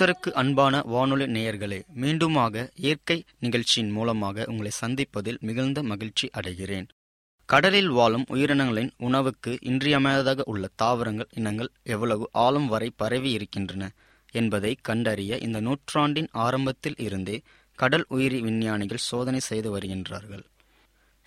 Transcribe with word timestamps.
கர்த்தருக்கு 0.00 0.30
அன்பான 0.32 0.74
வானொலி 0.84 1.24
நேயர்களே 1.24 1.78
மீண்டுமாக 2.00 2.62
இயற்கை 2.74 3.16
நிகழ்ச்சியின் 3.38 3.90
மூலமாக 3.90 4.44
உங்களை 4.46 4.70
சந்திப்பதில் 4.80 5.38
மிகுந்த 5.38 5.82
மகிழ்ச்சி 5.82 6.26
அடைகிறேன். 6.38 6.86
கடலில் 7.48 7.88
வாழும் 7.88 8.24
உயிரினங்களின் 8.28 8.90
உணவுக்கு 8.98 9.52
இன்றியமையாததாக 9.62 10.44
உள்ள 10.44 10.68
தாவரங்கள் 10.74 11.28
இனங்கள் 11.30 11.70
எவ்வளவு 11.82 12.28
ஆழம் 12.44 12.68
வரை 12.68 12.88
பரவி 12.96 13.30
இருக்கின்றன 13.30 13.90
என்பதை 14.34 14.72
கண்டறிய 14.82 15.38
இந்த 15.38 15.60
நூற்றாண்டின் 15.60 16.30
ஆரம்பத்தில் 16.46 16.98
இருந்தே 16.98 17.36
கடல் 17.78 18.06
உயிரி 18.08 18.40
விஞ்ஞானிகள் 18.40 19.06
சோதனை 19.10 19.40
செய்து 19.40 19.78
வருகின்றார்கள். 19.78 20.44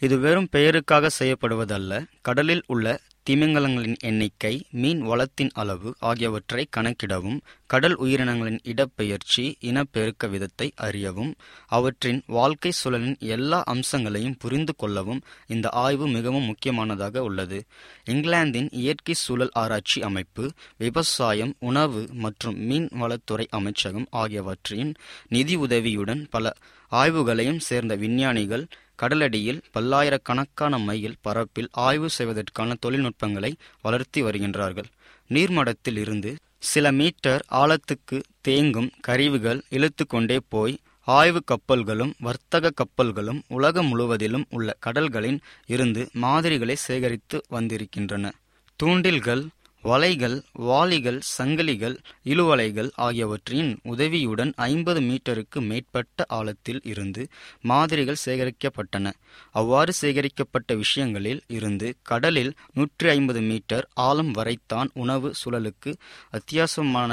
இது 0.01 0.17
வெறும் 0.19 0.51
பெயருக்காக 0.51 1.11
செய்யப்படுவதல்ல 1.19 2.03
கடலில் 2.21 2.63
உள்ள 2.67 2.87
திமிங்கலங்களின் 3.25 3.97
எண்ணிக்கை 3.99 4.51
மீன் 4.71 5.01
வளத்தின் 5.01 5.51
அளவு 5.53 5.89
ஆகியவற்றை 5.99 6.63
கணக்கிடவும் 6.77 7.37
கடல் 7.65 7.95
உயிரினங்களின் 7.95 8.59
இடப்பெயர்ச்சி 8.63 9.43
இனப்பெருக்க 9.59 10.27
விதத்தை 10.27 10.67
அறியவும் 10.77 11.31
அவற்றின் 11.67 12.19
வாழ்க்கை 12.27 12.71
சூழலின் 12.71 13.17
எல்லா 13.27 13.63
அம்சங்களையும் 13.65 14.37
புரிந்து 14.39 14.75
கொள்ளவும் 14.75 15.21
இந்த 15.47 15.69
ஆய்வு 15.77 16.07
மிகவும் 16.07 16.45
முக்கியமானதாக 16.45 17.23
உள்ளது. 17.23 17.59
இங்கிலாந்தின் 18.05 18.69
இயற்கை 18.73 19.13
சூழல் 19.15 19.53
ஆராய்ச்சி 19.53 20.01
அமைப்பு 20.01 20.45
விவசாயம் 20.77 21.55
உணவு 21.61 22.03
மற்றும் 22.17 22.59
மீன் 22.65 22.89
வளத்துறை 22.93 23.47
அமைச்சகம் 23.51 24.07
ஆகியவற்றின் 24.15 24.93
நிதி 25.27 25.55
உதவியுடன் 25.57 26.23
பல 26.29 26.55
ஆய்வுகளையும் 26.91 27.61
சேர்ந்த 27.61 27.95
விஞ்ஞானிகள் 27.95 28.65
கடலடியில் 29.03 29.61
பல்லாயிரக்கணக்கான 29.71 30.79
மைல் 30.79 31.15
பரப்பில் 31.21 31.69
ஆய்வு 31.71 32.09
செய்வதற்கான 32.09 32.75
தொழில்நுட்பங்களை 32.79 33.55
வளர்த்தி 33.81 34.23
வருகின்றார்கள். 34.23 34.89
நீர்மடத்தில் 35.29 35.97
இருந்து 35.97 36.31
சில 36.59 36.91
மீட்டர் 36.91 37.45
ஆழத்துக்கு 37.51 38.17
தேங்கும் 38.47 38.89
கருவிகள் 38.99 39.61
இழுத்து 39.69 40.07
கொண்டே 40.07 40.37
போய் 40.49 40.75
ஆய்வு 41.07 41.43
கப்பல்களும் 41.43 42.13
வர்த்தக 42.19 42.71
கப்பல்களும் 42.71 43.41
உலகம் 43.47 43.85
முழுவதிலும் 43.85 44.45
உள்ள 44.49 44.75
கடல்களின் 44.79 45.39
இருந்து 45.65 46.09
மாதிரிகளை 46.13 46.75
சேகரித்து 46.75 47.41
வந்திருக்கின்றன. 47.49 48.31
தூண்டில்கள் 48.79 49.43
வலைகள் 49.83 50.35
வாளிகள் 50.53 51.19
சங்கிலிகள் 51.37 51.95
இழுவலைகள் 52.23 52.89
ஆகியவற்றின் 52.95 53.77
உதவியுடன் 53.83 54.53
ஐம்பது 54.55 55.01
மீட்டருக்கு 55.01 55.59
மேற்பட்ட 55.61 56.25
ஆழத்தில் 56.27 56.81
இருந்து 56.83 57.23
மாதிரிகள் 57.61 58.21
சேகரிக்கப்பட்டன. 58.25 59.11
அவ்வாறு 59.51 59.93
சேகரிக்கப்பட்ட 60.01 60.75
விஷயங்களில் 60.75 61.41
இருந்து 61.47 61.95
கடலில் 62.01 62.53
நூற்றி 62.73 63.07
ஐம்பது 63.07 63.41
மீட்டர் 63.41 63.87
ஆழம் 63.93 64.31
வரைத்தான் 64.31 64.91
உணவு 64.93 65.31
சுழலுக்கு 65.41 65.93
அத்தியாவசியமான 66.31 67.11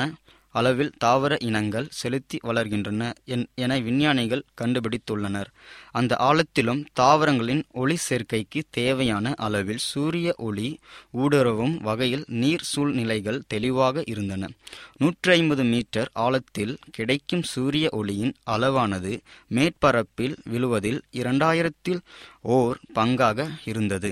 அளவில் 0.50 0.92
தாவர 0.98 1.36
இனங்கள் 1.40 1.86
செலுத்தி 1.90 2.38
வளர்கின்றன 2.44 3.12
என 3.54 3.78
விஞ்ஞானிகள் 3.78 4.42
கண்டுபிடித்துள்ளனர். 4.60 5.50
அந்த 5.90 6.16
ஆழத்திலும் 6.16 6.82
தாவரங்களின் 7.00 7.62
ஒளி 7.72 7.96
சேர்க்கைக்கு 8.08 8.60
தேவையான 8.70 9.34
அளவில் 9.36 9.82
சூரிய 9.90 10.34
ஒளி 10.38 10.78
ஊடுருவும் 11.12 11.76
வகையில் 11.80 12.24
நீர் 12.26 12.62
சூழ்நிலைகள் 12.62 13.42
தெளிவாக 13.46 14.02
இருந்தன. 14.06 14.48
நூற்றி 14.96 15.32
ஐம்பது 15.32 15.64
மீட்டர் 15.64 16.10
ஆழத்தில் 16.12 16.74
கிடைக்கும் 16.90 17.42
சூரிய 17.42 17.88
ஒளியின் 17.92 18.34
அளவானது 18.50 19.14
மேற்பரப்பில் 19.54 20.36
விழுவதில் 20.50 21.00
இரண்டாயிரத்தில் 21.12 22.00
ஓர் 22.42 22.78
பங்காக 22.94 23.48
இருந்தது. 23.64 24.10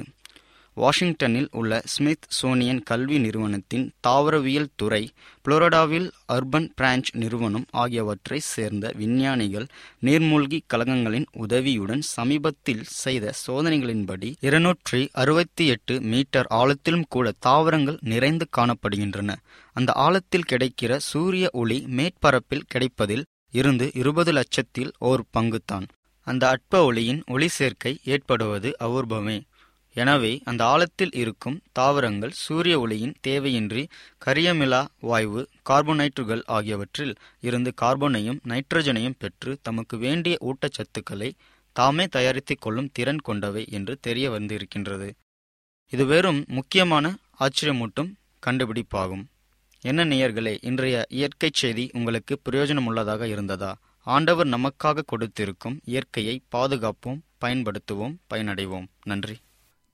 வாஷிங்டனில் 0.79 1.49
உள்ள 1.51 1.73
ஸ்மித் 1.85 2.27
சோனியன் 2.39 2.83
கல்வி 2.83 3.19
நிறுவனத்தின் 3.19 3.87
தாவரவியல் 4.07 4.73
துறை 4.77 5.01
புளோரடாவில் 5.45 6.09
அர்பன் 6.33 6.69
பிரான்ச் 6.81 7.11
நிறுவனம் 7.13 7.67
ஆகியவற்றை 7.71 8.39
சேர்ந்த 8.53 8.93
விஞ்ஞானிகள் 8.97 9.67
நீர்மூழ்கி 10.03 10.59
கழகங்களின் 10.75 11.29
உதவியுடன் 11.45 12.05
சமீபத்தில் 12.17 12.85
செய்த 12.97 13.33
சோதனைகளின்படி 13.47 14.31
இருநூற்றி 14.41 15.01
அறுபத்தி 15.13 15.67
எட்டு 15.67 15.97
மீட்டர் 16.03 16.51
ஆழத்திலும் 16.51 17.09
கூட 17.09 17.33
தாவரங்கள் 17.39 17.99
நிறைந்து 18.03 18.47
காணப்படுகின்றன. 18.57 19.31
அந்த 19.77 19.93
ஆழத்தில் 20.07 20.49
கிடைக்கிற 20.53 20.93
சூரிய 21.11 21.49
ஒளி 21.53 21.79
மேற்பரப்பில் 21.97 22.69
கிடைப்பதில் 22.75 23.27
இருந்து 23.51 23.87
இருபது 23.95 24.33
லட்சத்தில் 24.33 24.91
ஓர் 24.99 25.23
பங்குத்தான் 25.31 25.87
அந்த 26.27 26.45
அற்ப 26.49 26.81
ஒளியின் 26.85 27.23
ஒளி 27.27 27.49
சேர்க்கை 27.49 27.93
ஏற்படுவது 28.05 28.71
அபூர்வமே. 28.79 29.37
எனவே 29.95 30.41
அந்த 30.45 30.67
ஆழத்தில் 30.67 31.15
இருக்கும் 31.15 31.61
தாவரங்கள் 31.73 32.31
சூரிய 32.31 32.81
ஒளியின் 32.81 33.15
தேவையின்றி 33.27 33.89
கரியமிலா 34.27 34.87
வாயு 35.01 35.49
கார்போனைட்டுகள் 35.71 36.43
ஆகியவற்றில் 36.47 37.15
இருந்து 37.41 37.73
கார்பனையும் 37.81 38.41
நைட்ரஜனையும் 38.49 39.19
பெற்று 39.19 39.59
தமக்கு 39.63 39.99
வேண்டிய 39.99 40.37
ஊட்டச்சத்துக்களை 40.41 41.31
தாமே 41.73 42.05
தயாரித்துக் 42.07 42.61
கொள்ளும் 42.61 42.91
திறன் 42.93 43.19
கொண்டவை 43.19 43.67
என்று 43.71 43.99
தெரிய 44.01 44.31
வந்திருக்கின்றது. 44.31 45.09
இது 45.93 46.07
வெறும் 46.07 46.45
முக்கியமான 46.49 47.17
ஆச்சரியமூட்டும் 47.41 48.13
கண்டுபிடிப்பாகும். 48.47 49.25
என்ன 49.81 50.05
நேயர்களே 50.05 50.59
இன்றைய 50.61 51.07
இயற்கை 51.09 51.51
செய்தி 51.53 51.91
உங்களுக்கு 51.93 52.41
பிரயோஜனமுள்ளதாக 52.45 53.23
இருந்ததா? 53.25 53.77
ஆண்டவர் 54.07 54.49
நமக்காக 54.49 55.05
கொடுத்திருக்கும் 55.07 55.81
இயற்கையை 55.85 56.41
பாதுகாப்போம் 56.53 57.21
பயன்படுத்துவோம் 57.41 58.17
பயனடைவோம். 58.31 58.87
நன்றி. 59.05 59.37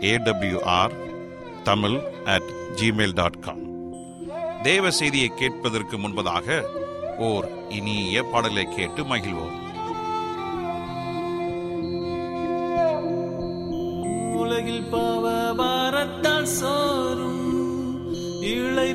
AWR 0.00 0.94
Tamil 1.62 1.98
at 2.24 2.50
Gmail 2.74 3.12
dot 3.12 3.40
com 3.40 3.62
தேவ 4.62 4.90
செய்தியை 4.90 5.28
கேட்பதற்கு 5.28 5.98
முன்பதாக 5.98 6.64
ஓர் 7.18 7.46
இனிய 7.68 8.22
பாடலை 8.22 8.64
கேட்டு 8.64 9.02
மகிழ்வோம். 9.04 9.56
உலகில் 14.34 14.88
பாவ 14.88 15.54
பாரத்தால் 15.54 16.44
சோறும் 16.44 17.42
இழை 18.40 18.94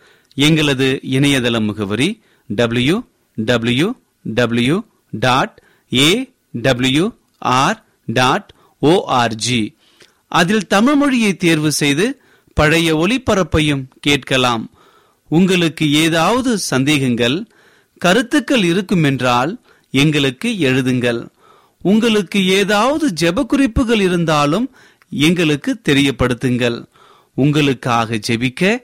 எங்களது 0.37 0.99
இணையதள 1.03 1.65
முகவரி 1.65 2.09
W 2.49 3.01
W 3.35 3.93
W 4.23 4.81
dot 5.11 5.61
A 5.93 6.29
W 6.61 7.05
R 7.37 7.85
dot 8.05 8.53
ORG 8.81 9.75
அதில் 10.27 10.67
தமிழ் 10.67 10.95
மொழியை 10.95 11.35
தேர்வு 11.35 11.71
செய்து 11.71 12.21
பழைய 12.53 12.95
ஒளிபரப்பையும் 12.95 13.83
கேட்கலாம். 13.99 14.71
உங்களுக்கு 15.27 15.91
ஏதாவது 15.91 16.57
சந்தேகங்கள் 16.57 17.45
கருத்துக்கள் 17.97 18.61
இருக்குமென்றால் 18.61 19.55
எங்களுக்கு 19.91 20.49
எழுதுங்கள். 20.49 21.27
உங்களுக்கு 21.81 22.45
ஏதாவது 22.45 23.13
ஜெப 23.21 23.45
குறிப்புகள் 23.45 23.99
இருந்தாலும் 23.99 24.71
எங்களுக்கு 25.09 25.81
தெரியப்படுத்துங்கள். 25.89 26.85
உங்களுக்காக 27.33 28.19
ஜெபிக்க 28.27 28.83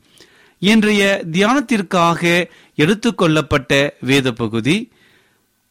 இன்றைய 0.63 1.23
தியானத்திற்காக 1.31 2.45
எடுத்துக்கொள்ளப்பட்ட 2.75 3.89
வேத 4.01 4.31
பகுதி 4.31 4.91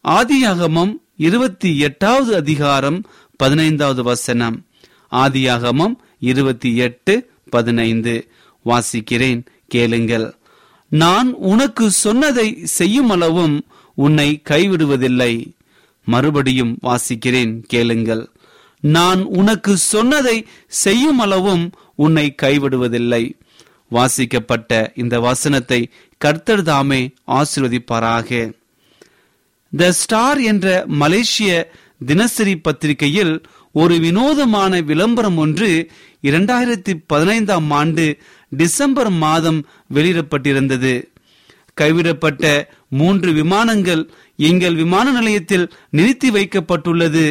ஆதியாகமம் 0.08 0.92
இருபத்தி 1.16 1.78
எட்டாவது 1.78 2.36
அதிகாரம் 2.36 3.06
பதினைந்தாவது 3.36 4.02
வசனம். 4.02 4.66
ஆதியாகமம் 5.12 5.94
இருபத்தி 6.18 6.76
எட்டு 6.76 7.30
பதினைந்து. 7.50 8.30
வாசிக்கிறேன் 8.64 9.46
கேளுங்கள். 9.68 10.34
நான் 10.88 11.32
உனக்கு 11.32 11.90
சொன்னதை 11.90 12.58
செய்யும் 12.62 13.10
அளவும் 13.10 13.66
உன்னை 13.94 14.42
கைவிடுவதில்லை. 14.50 15.52
மறுபடியும் 16.04 16.78
வாசிக்கிறேன் 16.82 17.62
கேளுங்கள். 17.66 18.28
நான் 18.80 19.22
உனக்கு 19.22 19.76
சொன்னதை 19.76 20.46
செய்யும் 20.66 21.18
அளவும் 21.18 21.72
உன்னை 21.94 22.34
கைவிடுவதில்லை. 22.42 23.39
வாசிக்கப்பட்ட 23.90 24.92
இந்த 24.94 25.20
வசனத்தை 25.20 25.80
கர்த்தர் 26.18 26.62
தாமே 26.62 27.00
ஆசிர்வதிப்பாராக. 27.26 28.52
த 29.76 29.92
ஸ்டார் 29.92 30.40
என்ற 30.40 30.84
மலேசிய 31.02 31.50
தினசரி 32.06 32.56
பத்திரிகையில் 32.56 33.34
ஒரு 33.72 33.98
வினோதமான 33.98 34.80
விளம்பரம் 34.80 35.36
ஒன்று 35.36 35.70
இரண்டாயிரத்தி 36.22 36.92
பதினைந்தாம் 37.06 37.70
ஆண்டு 37.70 38.06
டிசம்பர் 38.50 39.10
மாதம் 39.10 39.60
வெளியிடப்பட்டிருந்தது. 39.94 40.94
கைவிடப்பட்ட 41.74 42.44
மூன்று 42.88 43.32
விமானங்கள் 43.32 44.02
எங்கள் 44.36 44.74
விமான 44.74 45.06
நிலையத்தில் 45.10 45.66
நிறுத்தி 45.90 46.30
வைக்கப்பட்டுள்ளது. 46.30 47.26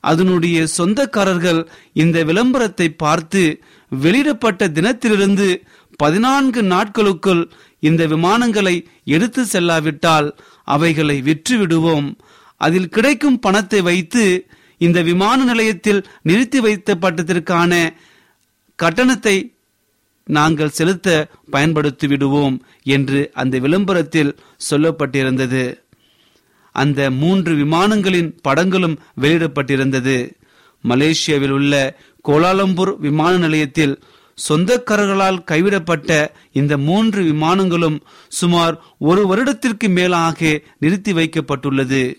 அதனுடைய 0.00 0.66
சொந்தக்காரர்கள் 0.78 1.60
இந்த 1.92 2.24
விளம்பரத்தை 2.24 2.88
பார்த்து 3.04 3.42
வெளியிடப்பட்ட 3.90 4.68
தினத்திலிருந்து 4.68 5.48
பதினான்கு 5.96 6.62
நாட்களுக்குள் 6.62 7.42
இந்த 7.78 8.06
விமானங்களை 8.06 8.74
எடுத்து 9.04 9.42
செல்லாவிட்டால் 9.44 10.28
அவைகளை 10.64 11.20
விற்று 11.22 11.58
விடுவோம் 11.58 12.08
அதில் 12.60 12.88
கிடைக்கும் 12.88 13.38
பணத்தை 13.38 13.80
வைத்து 13.82 14.24
இந்த 14.78 15.02
விமான 15.02 15.44
நிலையத்தில் 15.44 16.06
நிறுத்தி 16.22 16.60
வைக்கப்பட்டதற்கான 16.60 17.72
கட்டணத்தை 18.78 19.36
நாங்கள் 20.26 20.70
செலுத்த 20.70 21.08
பயன்படுத்தி 21.50 22.06
விடுவோம் 22.06 22.56
என்று 22.86 23.30
அந்த 23.32 23.58
விளம்பரத்தில் 23.58 24.36
சொல்லப்பட்டிருந்தது. 24.70 25.64
அந்த 26.74 27.10
மூன்று 27.10 27.52
விமானங்களின் 27.54 28.30
படங்களும் 28.42 28.98
வெளியிடப்பட்டிருந்தது. 29.20 30.16
மலேசியாவில் 30.84 31.50
உள்ள 31.50 31.74
கோலாலம்பூர் 32.24 32.92
விமான 32.98 33.36
நிலையத்தில் 33.36 33.94
சொந்தக்காரர்களால் 34.48 35.44
கைவிடப்பட்ட 35.44 36.34
இந்த 36.52 36.78
மூன்று 36.78 37.22
விமானங்களும் 37.22 38.00
சுமார் 38.28 38.82
ஒரு 38.98 39.26
வருடத்திற்கு 39.26 39.88
மேலாக 39.88 40.60
நிறுத்தி 40.78 41.12
வைக்கப்பட்டுள்ளது. 41.12 42.14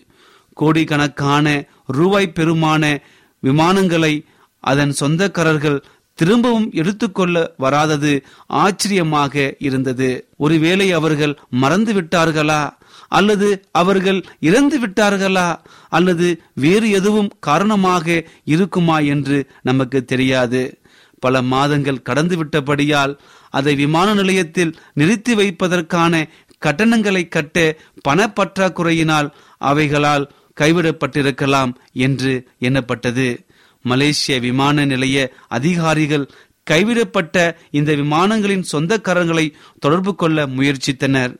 கோடிக்கணக்கான 0.54 1.64
ரூபாய் 1.86 2.32
பெருமான 2.34 2.98
விமானங்களை 3.42 4.24
அதன் 4.60 4.94
சொந்தக்காரர்கள் 5.00 5.80
திரும்பவும் 6.14 6.72
எடுத்துக்கொள்ள 6.72 7.54
வராதது 7.56 8.24
ஆச்சரியமாக 8.46 9.54
இருந்தது. 9.58 10.28
ஒருவேளை 10.36 10.92
அவர்கள் 10.92 11.38
மறந்து 11.50 11.92
விட்டார்களா? 11.94 12.70
அல்லது 13.08 13.64
அவர்கள் 13.70 14.24
இறந்து 14.40 14.80
விட்டார்களா? 14.80 15.56
அல்லது 15.88 16.40
வேறு 16.54 16.90
எதுவும் 16.90 17.30
காரணமாக 17.40 18.24
இருக்குமா 18.44 18.98
என்று 18.98 19.46
நமக்கு 19.62 20.04
தெரியாது. 20.04 20.78
பல 21.18 21.42
மாதங்கள் 21.42 22.04
கடந்துவிட்டபடியால் 22.04 23.18
அதை 23.50 23.74
விமான 23.74 24.14
நிலையத்தில் 24.14 24.72
நிறுத்தி 24.92 25.34
வைப்பதற்கான 25.34 26.28
கட்டணங்களை 26.58 27.28
கட்ட 27.28 27.76
பணப்பற்றாக்குறையினால் 28.08 29.28
அவைகளால் 29.60 30.26
கைவிடப்பட்டிருக்கலாம் 30.60 31.72
என்று 31.92 32.32
எண்ணப்பட்டது. 32.60 33.38
மலேசிய 33.84 34.38
விமான 34.40 34.84
நிலைய 34.84 35.32
அதிகாரிகள் 35.48 36.30
கைவிடப்பட்ட 36.70 37.58
இந்த 37.70 37.92
விமானங்களின் 37.92 38.64
சொந்தக்காரர்களை 38.72 39.52
தொடர்பு 39.78 40.14
கொள்ள 40.14 40.46
முயற்சித்தனர். 40.46 41.34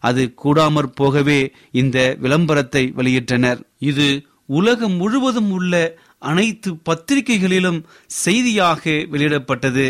அது 0.00 0.22
கூடாமற் 0.44 0.94
போகவே 0.94 1.52
இந்த 1.70 2.16
விளம்பரத்தை 2.18 2.92
வெளியிட்டனர். 2.96 3.60
இது 3.78 4.26
உலகம் 4.46 4.92
முழுவதும் 4.92 5.50
உள்ள 5.50 5.98
அனைத்து 6.20 6.70
பத்திரிகைகளிலும் 6.88 7.80
செய்தியாக 8.06 8.82
வெளியிடப்பட்டது. 9.12 9.86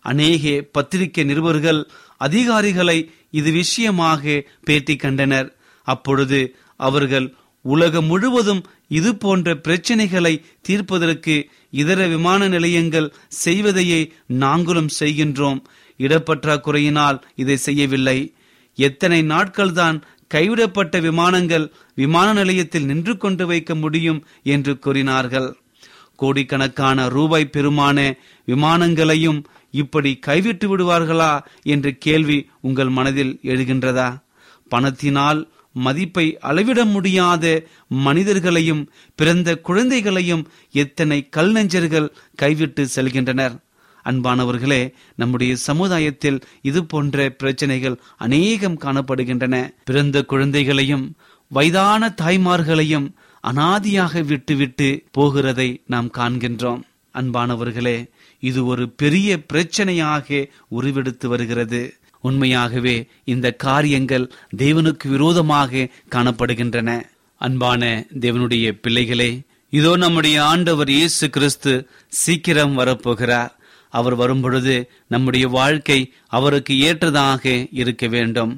அநேக 0.00 0.64
பத்திரிகை 0.72 1.24
நிருபர்கள் 1.24 1.80
அதிகாரிகளை 2.16 2.98
இது 3.30 3.50
விஷயமாக 3.52 4.44
பேட்டி 4.64 4.96
கண்டனர். 4.96 5.48
அப்பொழுது 5.82 6.40
அவர்கள் 6.76 7.34
உலகம் 7.62 8.04
முழுவதும் 8.04 8.62
இது 8.88 9.10
போன்ற 9.16 9.54
பிரச்சனைகளை 9.54 10.34
தீர்ப்பதற்கு 10.60 11.48
இதர 11.70 12.06
விமான 12.06 12.48
நிலையங்கள் 12.48 13.12
செய்வதையே 13.28 14.12
நாங்களும் 14.26 14.90
செய்கின்றோம். 15.00 15.60
இடப்பற்றாக்குறையினால் 15.98 17.18
இதை 17.36 17.56
செய்யவில்லை. 17.56 18.18
எத்தனை 18.78 19.22
நாட்கள்தான் 19.22 20.00
கைவிடப்பட்ட 20.34 21.00
விமானங்கள் 21.00 21.66
விமான 21.94 22.32
நிலையத்தில் 22.32 22.84
நின்று 22.84 23.16
கொண்டு 23.16 23.46
வைக்க 23.46 23.74
முடியும்? 23.74 24.20
என்று 24.42 24.78
கூறினார்கள். 24.78 25.48
கோடிக்கணக்கான 26.20 27.08
ரூபாய் 27.08 27.52
பெருமான 27.56 27.98
விமானங்களையும் 28.48 29.40
இப்படி 29.80 30.10
கைவிட்டு 30.26 30.66
விடுவார்களா 30.70 31.32
என்ற 31.62 31.90
கேள்வி 32.06 32.38
உங்கள் 32.60 32.88
மனதில் 32.88 33.32
எழுகின்றதா? 33.42 34.08
பணத்தினால் 34.70 35.40
மதிப்பை 35.72 36.24
அளவிட 36.40 36.80
முடியாத 36.84 37.44
மனிதர்களையும் 38.06 38.82
பிறந்த 39.18 39.48
குழந்தைகளையும் 39.68 40.44
எத்தனை 40.72 41.18
கல் 41.36 41.52
நெஞ்சர்கள் 41.52 42.08
கைவிட்டு 42.36 42.84
செல்கின்றனர்? 42.96 43.56
அன்பானவர்களே 44.04 44.82
நம்முடைய 45.16 45.52
சமுதாயத்தில் 45.68 46.38
இது 46.62 46.80
போன்ற 46.84 47.28
பிரச்சனைகள் 47.40 47.96
அநேகம் 48.16 48.80
காணப்படுகின்றன. 48.84 49.56
பிறந்த 49.88 50.24
குழந்தைகளையும் 50.32 51.06
வயதான 51.50 52.14
தாய்மார்களையும் 52.22 53.08
அனாதியாக 53.42 54.22
விட்டுவிட்டு 54.24 54.88
போகிறதை 55.18 55.68
நாம் 55.86 56.10
காண்கின்றோம். 56.18 56.82
அன்பானவர்களே 57.14 57.98
இது 58.42 58.60
ஒரு 58.66 58.88
பெரிய 58.88 59.38
பிரச்சனையாக 59.52 60.48
உருவெடுத்து 60.68 61.28
வருகிறது. 61.28 61.82
உண்மையாகவே 62.20 63.06
இந்த 63.24 63.46
காரியங்கள் 63.52 64.30
தேவனுக்கு 64.56 65.08
விரோதமாக 65.08 65.88
காணப்படுகின்றன. 66.10 66.90
அன்பான 67.40 68.06
தேவனுடைய 68.20 68.72
பிள்ளைகளே 68.82 69.30
இதோ 69.70 69.96
நம்முடைய 69.96 70.44
ஆண்டவர் 70.44 70.88
இயேசு 70.88 71.30
கிறிஸ்து 71.30 71.72
சீக்கிரம் 72.08 72.78
வரப்போகிறார். 72.78 73.50
அவர் 73.92 74.14
வரும்பொழுது 74.14 74.90
நம்முடைய 75.06 75.48
வாழ்க்கை 75.48 76.12
அவருக்கு 76.28 76.78
ஏற்றதாக 76.78 77.68
இருக்க 77.70 78.06
வேண்டும். 78.06 78.52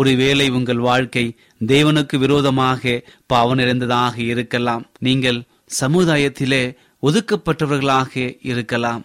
ஒருவேளை 0.00 0.46
உங்கள் 0.58 0.84
வாழ்க்கை 0.88 1.24
தேவனுக்கு 1.72 2.16
விரோதமாக 2.24 3.02
பாவ 3.32 3.54
நிறைந்ததாக 3.54 4.16
இருக்கலாம். 4.32 4.84
நீங்கள் 5.06 5.40
சமுதாயத்திலே 5.80 6.62
ஒதுக்கப்பட்டவர்களாக 7.02 8.12
இருக்கலாம். 8.52 9.02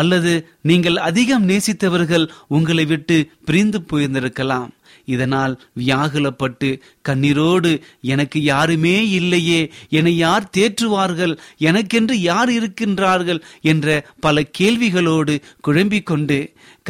அல்லது 0.00 0.32
நீங்கள் 0.70 0.96
அதிகம் 1.08 1.46
நேசித்தவர்கள் 1.48 2.24
உங்களை 2.56 2.84
விட்டு 2.84 3.16
பிரிந்து 3.44 3.78
போயிருந்திருக்கலாம். 3.90 4.68
இதனால் 5.14 5.54
வியாகுலப்பட்டு 5.80 6.68
கண்ணீரோடு 7.08 7.70
எனக்கு 8.12 8.38
யாருமே 8.48 8.94
இல்லையே 9.10 9.60
என்னை 9.98 10.12
யார் 10.16 10.50
தேற்றுவார்கள் 10.56 11.34
எனக்கென்று 11.68 12.16
யார் 12.30 12.50
இருக்கின்றார்கள்? 12.58 13.40
என்ற 13.70 13.86
பல 14.26 14.44
கேள்விகளோடு 14.58 15.36
குழம்பிக் 15.60 16.08
கொண்டு 16.10 16.38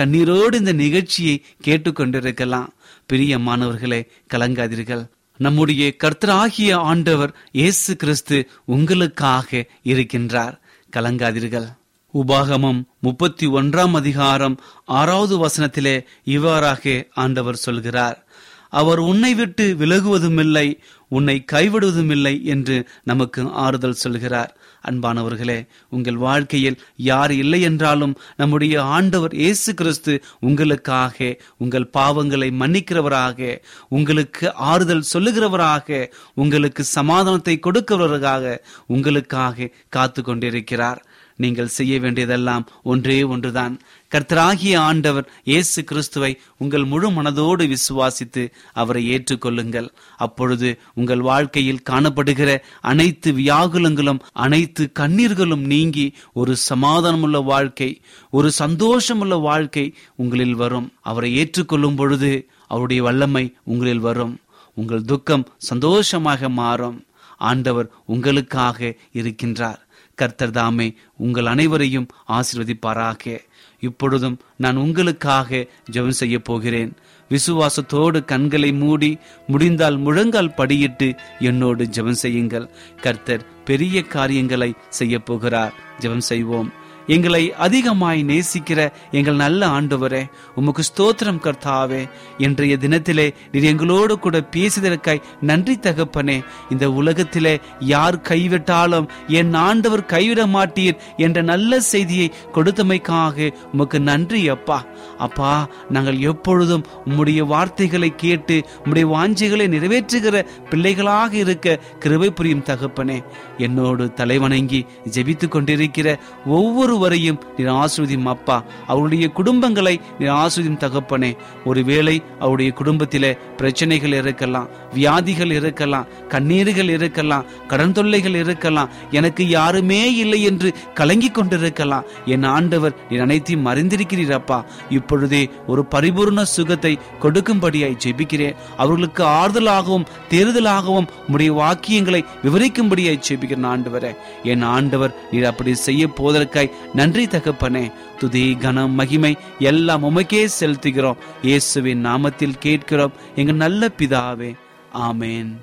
கண்ணீரோடு 0.00 0.56
இந்த 0.62 0.72
நிகழ்ச்சியை 0.84 1.36
கேட்டுக்கொண்டிருக்கலாம். 1.66 2.68
பிரியமானவர்களே 3.12 4.08
கலங்காதீர்கள். 4.34 5.08
நம்முடைய 5.38 5.94
கர்த்தராகிய 6.04 6.74
ஆண்டவர் 6.74 7.34
இயேசு 7.52 7.96
கிறிஸ்து 7.96 8.48
உங்களுக்காக 8.64 9.66
இருக்கின்றார். 9.84 10.58
கலங்காதீர்கள். 10.96 11.76
உபாகமம் 12.14 12.84
முப்பத்தி 13.00 13.46
ஒன்றாம் 13.46 13.92
அதிகாரம் 13.92 14.60
ஆறாவது 14.84 15.46
வசனத்திலே 15.46 16.04
இவ்வாறாக 16.24 17.06
ஆண்டவர் 17.14 17.56
சொல்கிறார். 17.56 18.26
அவர் 18.68 18.98
உன்னை 18.98 19.34
விட்டு 19.34 19.76
விலகுவதுமில்லை 19.78 20.78
உன்னை 21.08 21.44
கைவிடுவதுமில்லை 21.52 22.42
என்று 22.42 22.88
நமக்கு 23.02 23.50
ஆறுதல் 23.50 23.92
சொல்கிறார். 23.92 24.57
அன்பானவர்களே 24.88 25.58
உங்கள் 25.88 26.16
வாழ்க்கையில் 26.16 26.78
யார் 26.96 27.32
இல்லை 27.32 27.60
என்றாலும் 27.60 28.14
நம்முடைய 28.36 28.82
ஆண்டவர் 28.82 29.34
இயேசு 29.34 29.74
கிறிஸ்து 29.74 30.14
உங்களுக்காக 30.40 31.36
உங்கள் 31.56 31.90
பாவங்களை 31.98 32.50
மன்னிக்கிறவராக 32.60 33.58
உங்களுக்கு 33.88 34.54
ஆறுதல் 34.54 35.08
சொல்லுகிறவராக 35.12 36.06
உங்களுக்கு 36.34 36.84
சமாதானத்தை 36.84 37.58
கொடுக்கிறவராக 37.66 38.56
உங்களுக்காக 38.86 39.70
காத்து 39.88 40.22
கொண்டிருக்கிறார் 40.22 41.02
நீங்கள் 41.38 41.66
செய்ய 41.68 41.98
வேண்டியதெல்லாம் 41.98 42.66
ஒன்றே 42.82 43.22
ஒன்றுதான். 43.22 43.74
கர்த்தராகிய 44.14 44.78
ஆண்டவர் 44.78 45.26
இயேசு 45.44 45.84
கிறிஸ்துவை 45.84 46.40
உங்கள் 46.58 46.84
முழு 46.84 47.08
மனதோடு 47.10 47.64
விசுவாசித்து 47.72 48.50
அவரை 48.72 49.02
ஏற்றுக்கொள்ளுங்கள். 49.14 49.88
அப்பொழுது 50.16 50.78
உங்கள் 50.94 51.20
வாழ்க்கையில் 51.20 51.82
காணப்படுகிற 51.90 52.60
அனைத்து 52.80 53.32
வியாகுலங்களும் 53.32 54.20
அனைத்து 54.32 54.92
கண்ணீர்களும் 54.98 55.64
நீங்கி 55.72 56.14
ஒரு 56.32 56.56
சமாதானமுள்ள 56.68 57.44
வாழ்க்கை 57.44 58.00
ஒரு 58.30 58.52
சந்தோஷமுள்ள 58.58 59.40
வாழ்க்கை 59.40 59.94
உங்களில் 60.14 60.54
வரும். 60.54 60.92
அவரை 61.00 61.32
ஏற்றுக்கொள்ளும் 61.36 61.96
பொழுது 61.96 62.48
அவருடைய 62.66 63.02
வல்லமை 63.02 63.54
உங்களில் 63.64 63.98
வரும். 63.98 64.40
உங்கள் 64.74 65.04
துக்கம் 65.04 65.48
சந்தோஷமாக 65.58 66.48
மாறும். 66.48 67.04
ஆண்டவர் 67.36 67.90
உங்களுக்காக 68.06 68.94
இருக்கின்றார். 69.12 69.82
கர்த்தர் 70.14 70.50
தாமே 70.50 70.94
உங்கள் 71.16 71.46
அனைவரையும் 71.46 72.08
ஆசிர்வதிப்பாராக. 72.28 73.38
இப்பொழுதும் 73.80 74.40
நான் 74.56 74.76
உங்களுக்காக 74.76 75.66
ஜெபம் 75.92 76.18
செய்ய 76.20 76.38
போகிறேன். 76.38 76.92
விசுவாசத்தோடு 77.30 78.24
கண்களை 78.24 78.72
மூடி 78.72 79.18
முடிந்தால் 79.46 79.98
முழங்கால் 79.98 80.54
படியிட்டு 80.56 81.18
என்னோடு 81.38 81.84
ஜெபம் 81.84 82.20
செய்யுங்கள். 82.24 82.68
கர்த்தர் 83.00 83.46
பெரிய 83.64 84.02
காரியங்களை 84.02 84.74
செய்ய 84.88 85.18
போகிறார். 85.18 85.74
ஜெபம் 85.98 86.26
செய்வோம். 86.32 86.72
எங்களை 87.08 87.54
அதிகமாய் 87.54 88.24
நேசிக்கிற 88.24 88.80
எங்கள் 89.10 89.34
நல்ல 89.34 89.66
ஆண்டவரே 89.66 90.20
உமக்கு 90.54 90.82
ஸ்தோத்திரம் 90.88 91.40
கர்த்தாவே. 91.44 92.00
இன்றைய 92.38 92.76
தினத்திலே 92.80 93.34
நீர் 93.52 93.64
எங்களோடு 93.64 94.18
கூட 94.18 94.48
பேசியதற்காய் 94.56 95.22
நன்றி 95.40 95.74
தகப்பனே. 95.74 96.44
இந்த 96.70 96.90
உலகத்திலே 96.90 97.60
யார் 97.78 98.18
கைவிட்டாலும் 98.18 99.08
என் 99.26 99.54
ஆண்டவர் 99.54 100.04
கைவிட 100.04 100.46
மாட்டீர் 100.46 100.98
என்ற 101.16 101.42
நல்ல 101.42 101.80
செய்தியை 101.80 102.32
கொடுத்தமைக்காக 102.54 103.52
உமக்கு 103.72 104.00
நன்றி 104.00 104.48
அப்பா. 104.48 104.84
அப்பா 105.18 105.68
நாங்கள் 105.88 106.20
எப்பொழுதும் 106.20 106.86
உம்முடைய 107.06 107.40
வார்த்தைகளை 107.46 108.12
கேட்டு 108.16 108.64
உம்முடைய 108.84 109.06
வாஞ்சைகளை 109.14 109.68
நிறைவேற்றுகிற 109.76 110.44
பிள்ளைகளாக 110.70 111.36
இருக்க 111.36 111.78
கிருபை 111.98 112.30
புரியும் 112.30 112.64
தகப்பனே. 112.64 113.24
என்னோடு 113.58 114.04
தலைவணங்கி 114.16 114.82
ஜெபித்து 115.10 115.48
கொண்டிருக்கிற 115.48 116.08
ஒவ்வொரு 116.46 116.96
ஒவ்வொருவரையும் 116.98 117.40
நீர் 117.56 117.68
ஆசிர்வதியும் 117.72 118.30
அப்பா. 118.32 118.56
அவருடைய 118.86 119.24
குடும்பங்களை 119.38 119.92
நீர் 120.18 120.32
ஆசிர்வதியும் 120.42 120.80
தகப்பனே. 120.84 121.30
ஒருவேளை 121.64 122.14
அவருடைய 122.40 122.70
குடும்பத்தில 122.80 123.24
பிரச்சனைகள் 123.56 124.14
இருக்கலாம் 124.20 124.68
வியாதிகள் 124.94 125.52
இருக்கலாம் 125.58 126.06
கண்ணீர்கள் 126.28 126.90
இருக்கலாம் 126.96 127.44
கடன் 127.66 127.92
தொல்லைகள் 127.92 128.38
இருக்கலாம் 128.42 128.90
எனக்கு 129.10 129.42
யாருமே 129.48 130.00
இல்லை 130.14 130.40
என்று 130.50 130.68
கலங்கி 130.94 131.30
கொண்டிருக்கலாம். 131.30 132.08
என் 132.34 132.48
ஆண்டவர் 132.56 132.96
நீர் 133.10 133.24
அனைத்தையும் 133.26 133.68
அறிந்திருக்கிறீர் 133.72 134.34
அப்பா. 134.40 134.58
இப்பொழுதே 134.98 135.42
ஒரு 135.66 135.84
பரிபூர்ண 135.94 136.42
சுகத்தை 136.56 136.92
கொடுக்கும்படியாய் 137.22 138.00
ஜெபிக்கிறேன். 138.06 138.58
அவர்களுக்கு 138.76 139.24
ஆறுதலாகவும் 139.40 140.08
தேர்தலாகவும் 140.34 141.10
உடைய 141.32 141.52
வாக்கியங்களை 141.62 142.22
விவரிக்கும்படியாய் 142.46 143.24
ஜெபிக்கிறேன் 143.30 143.70
ஆண்டவரே. 143.74 144.12
என் 144.52 144.66
ஆண்டவர் 144.76 145.16
நீர் 145.32 145.50
அப்படி 145.52 145.74
செய்ய 145.88 146.04
போவதற்காய் 146.18 146.74
நன்றி 146.94 147.26
தகப்பனே. 147.26 148.16
துதி 148.18 148.56
கனம் 148.56 148.90
மகிமை 148.90 149.36
எல்லாம் 149.58 150.04
உமக்கே 150.04 150.48
செலுத்துகிறோம். 150.60 151.16
இயேசுவின் 151.42 152.04
நாமத்தில் 152.04 152.58
கேட்கிறோம். 152.58 153.12
எங்க 153.34 153.52
நல்ல 153.52 153.88
பிதாவே. 153.96 154.56
ஆமேன். 154.92 155.56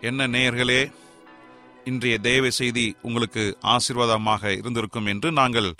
என்ன 0.00 0.26
நேயர்களே 0.26 0.92
இன்றைய 1.84 2.18
தேவ 2.18 2.50
செய்தி 2.50 2.96
உங்களுக்கு 3.02 3.58
ஆசீர்வாதமாக 3.60 4.56
இருந்திருக்கும் 4.56 5.06
என்று 5.06 5.32
நாங்கள் 5.32 5.74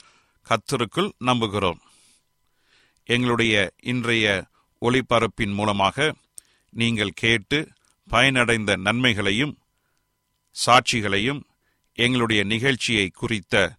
கத்தருக்குள் 0.49 1.11
நம்புகிறோம். 1.25 1.79
எங்களுடைய 3.05 3.73
இன்றைய 3.83 4.45
ஒளிபரப்பின் 4.81 5.55
மூலமாக 5.55 6.15
நீங்கள் 6.71 7.11
கேட்டு 7.15 7.69
பயனடைந்த 8.11 8.77
நன்மைகளையும் 8.77 9.59
சாட்சிகளையும் 10.67 11.43
எங்களுடைய 11.95 12.45
நிகழ்ச்சியை 12.45 13.09
குறித்த 13.09 13.79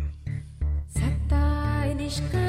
aşka 2.11 2.40